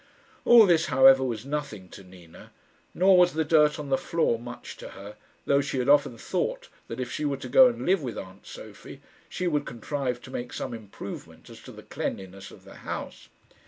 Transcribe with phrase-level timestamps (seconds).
[0.45, 2.51] All this, however, was nothing to Nina,
[2.95, 6.69] nor was the dirt on the floor much to her, though she had often thought
[6.87, 10.31] that if she were to go and live with aunt Sophie, she would contrive to
[10.31, 13.29] make some improvement as to the cleanliness of the house.